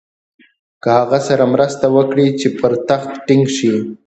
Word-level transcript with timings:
له 0.83 0.89
هغه 0.99 1.19
سره 1.27 1.43
مرسته 1.53 1.85
وکړي 1.95 2.27
چې 2.39 2.47
پر 2.59 2.71
تخت 2.87 3.11
ټینګ 3.27 3.45
شي. 3.57 3.73